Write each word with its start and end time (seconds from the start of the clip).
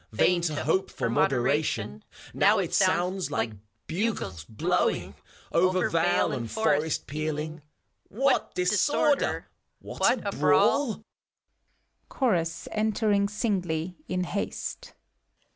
Vain 0.11 0.41
to 0.41 0.63
hope 0.63 0.89
for 0.89 1.11
moderation; 1.11 2.03
Now 2.33 2.57
it 2.57 2.73
sounds 2.73 3.29
like 3.29 3.51
bugles 3.85 4.43
blowing, 4.45 5.13
Over 5.51 5.91
vale 5.91 6.31
and 6.31 6.49
forest 6.49 7.05
pealing: 7.05 7.61
What 8.07 8.55
disorder! 8.55 9.51
What 9.77 10.25
a 10.25 10.31
brawl 10.35 10.93
f 10.93 10.99
CHORtJS 12.09 12.67
(entering 12.71 13.27
singly, 13.27 13.95
in 14.07 14.23
haste). 14.23 14.95